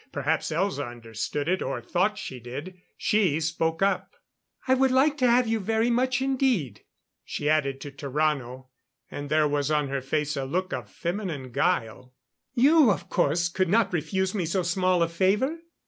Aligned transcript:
Perhaps 0.11 0.49
Elza 0.49 0.89
understood 0.89 1.47
it, 1.47 1.61
or 1.61 1.79
thought 1.79 2.17
she 2.17 2.39
did. 2.39 2.81
She 2.97 3.39
spoke 3.39 3.83
up. 3.83 4.15
"I 4.67 4.73
would 4.73 4.89
like 4.89 5.15
to 5.17 5.29
have 5.29 5.47
you 5.47 5.59
very 5.59 5.91
much, 5.91 6.23
indeed." 6.23 6.81
She 7.23 7.47
added 7.47 7.79
to 7.81 7.91
Tarrano, 7.91 8.69
and 9.11 9.29
there 9.29 9.47
was 9.47 9.69
on 9.69 9.89
her 9.89 10.01
face 10.01 10.35
a 10.35 10.43
look 10.43 10.73
of 10.73 10.89
feminine 10.89 11.51
guile: 11.51 12.15
"You, 12.55 12.89
of 12.89 13.09
course, 13.09 13.47
could 13.47 13.69
not 13.69 13.93
refuse 13.93 14.33
me 14.33 14.47
so 14.47 14.63
small 14.63 15.03
a 15.03 15.07
favor? 15.07 15.59